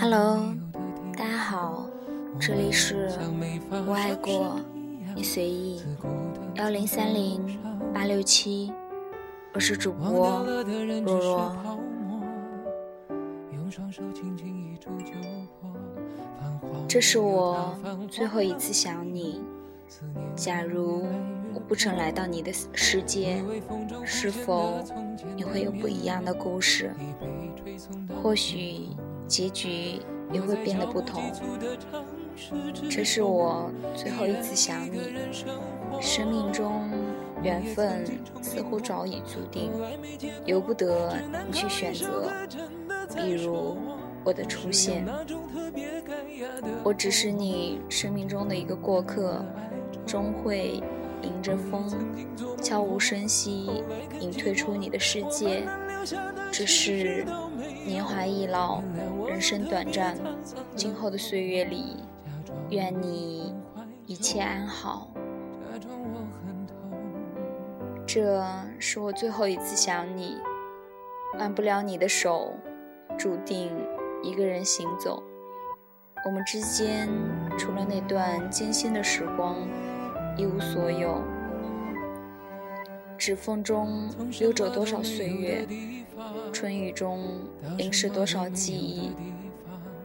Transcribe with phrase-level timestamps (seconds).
[0.00, 0.52] Hello，
[1.16, 1.86] 大家好，
[2.40, 3.08] 这里是
[3.86, 4.58] 我爱过
[5.14, 5.80] 你随意
[6.56, 7.40] 幺零三零
[7.94, 8.72] 八六七，
[9.52, 11.56] 我是主播若若。
[16.88, 17.78] 这是我
[18.10, 19.40] 最后一次想你。
[20.34, 21.08] 假如我
[21.66, 23.42] 不曾来到你的世界，
[24.04, 24.84] 是否
[25.34, 26.92] 你会有不一样的故事？
[28.22, 28.88] 或许
[29.26, 30.00] 结局
[30.30, 31.22] 也会变得不同。
[32.90, 35.00] 这是我最后一次想你。
[36.00, 36.90] 生命中
[37.42, 38.04] 缘分
[38.42, 39.70] 似乎早已注定，
[40.44, 42.30] 由不得你去选择。
[43.14, 43.76] 比如
[44.24, 45.06] 我的出现，
[46.82, 49.42] 我只是你生命中的一个过客。
[50.06, 50.82] 终会
[51.24, 51.90] 迎着风，
[52.62, 53.82] 悄无声息
[54.20, 55.66] 隐退出你的世界。
[56.52, 57.24] 只是
[57.84, 58.82] 年华易老，
[59.26, 60.16] 人生短暂，
[60.76, 61.96] 今后的岁月里，
[62.70, 63.54] 愿你
[64.06, 65.08] 一切安好。
[68.06, 68.44] 这
[68.78, 70.36] 是我最后一次想你，
[71.38, 72.52] 挽不了你的手，
[73.18, 73.72] 注定
[74.22, 75.22] 一个人行走。
[76.26, 77.08] 我们之间，
[77.58, 79.56] 除了那段艰辛的时光。
[80.36, 81.22] 一无所有，
[83.16, 85.66] 指缝中溜走多少岁月，
[86.52, 87.20] 春雨中
[87.76, 89.12] 淋湿多少记忆，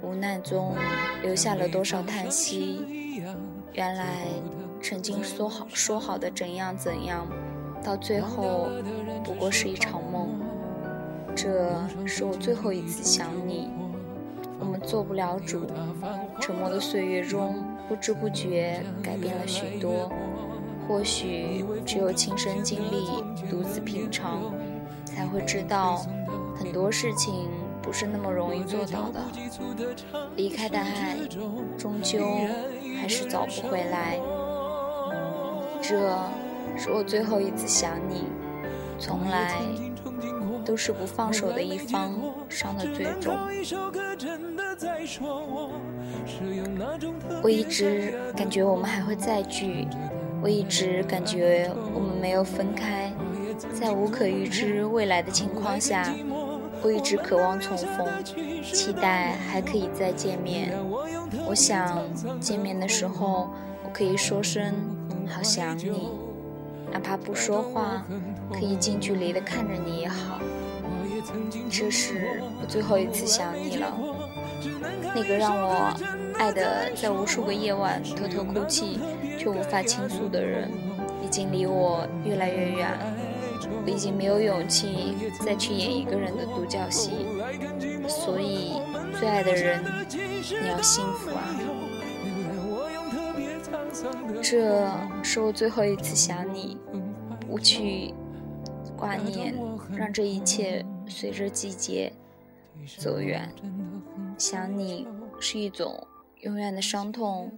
[0.03, 0.75] 无奈中
[1.23, 3.23] 留下了多少叹息。
[3.73, 4.27] 原来
[4.81, 7.25] 曾经说好说好的怎样怎样，
[7.83, 8.67] 到最后
[9.23, 10.29] 不过是一场梦。
[11.35, 11.73] 这
[12.05, 13.69] 是我最后一次想你，
[14.59, 15.65] 我们做不了主，
[16.39, 17.63] 沉默的岁月中。
[17.89, 20.11] 不知不觉改变了许多，
[20.87, 24.53] 或许只有亲身经历、独自品尝，
[25.03, 26.05] 才会知道
[26.55, 27.49] 很多事情
[27.81, 29.19] 不是那么容易做到的。
[30.35, 31.17] 离开的爱，
[31.79, 32.19] 终究
[33.01, 34.19] 还是找不回来。
[35.81, 36.15] 这
[36.77, 38.25] 是我最后一次想你，
[38.99, 39.55] 从来
[40.63, 42.13] 都是不放手的一方
[42.47, 43.35] 伤得最重。
[47.41, 49.87] 我一直感觉我们还会再聚，
[50.41, 53.11] 我一直感觉我们没有分开，
[53.73, 56.13] 在无可预知未来的情况下，
[56.81, 58.07] 我一直渴望重逢，
[58.63, 60.71] 期待还可以再见面。
[61.47, 62.01] 我想
[62.39, 63.49] 见面的时候，
[63.83, 64.73] 我可以说声
[65.27, 66.09] 好想你，
[66.91, 68.05] 哪怕不说话，
[68.51, 70.39] 可以近距离的看着你也好。
[71.69, 73.93] 这是我最后一次想你了。
[75.15, 75.93] 那个让我
[76.37, 78.99] 爱的在无数个夜晚偷偷哭泣
[79.37, 80.69] 却无法倾诉的人，
[81.25, 82.97] 已经离我越来越远。
[83.85, 85.15] 我已经没有勇气
[85.45, 87.11] 再去演一个人的独角戏，
[88.07, 88.73] 所以
[89.17, 91.43] 最爱的人，你要幸福啊！
[94.41, 94.89] 这
[95.21, 96.77] 是我最后一次想你，
[97.47, 98.13] 不去
[98.97, 99.53] 挂念，
[99.95, 102.13] 让这一切随着季节
[102.97, 103.51] 走远。
[104.37, 105.05] 想你
[105.39, 106.07] 是一种
[106.41, 107.57] 永远的伤痛，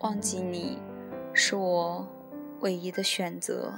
[0.00, 0.78] 忘记你
[1.32, 2.06] 是我
[2.60, 3.74] 唯一的选择。